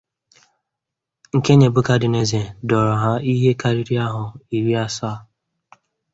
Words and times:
nke 1.35 1.51
Nebuchadnezzar 1.59 2.45
dọọrọ 2.67 2.93
ha 3.03 3.11
ihe 3.31 3.51
karịrị 3.61 3.95
ahọ 4.07 4.23
iri 4.57 4.73
asaa 4.85 5.17